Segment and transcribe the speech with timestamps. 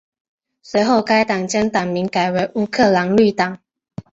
[0.63, 3.59] 随后该党将党名改为乌克兰绿党。